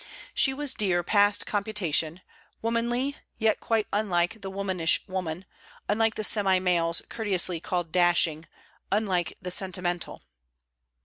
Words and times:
She 0.33 0.51
was 0.51 0.73
dear 0.73 1.03
past 1.03 1.45
computation, 1.45 2.21
womanly, 2.63 3.17
yet 3.37 3.59
quite 3.59 3.85
unlike 3.93 4.41
the 4.41 4.49
womanish 4.49 4.99
woman, 5.07 5.45
unlike 5.87 6.15
the 6.15 6.23
semi 6.23 6.57
males 6.57 7.03
courteously 7.07 7.59
called 7.59 7.91
dashing, 7.91 8.47
unlike 8.91 9.37
the 9.43 9.51
sentimental. 9.51 10.23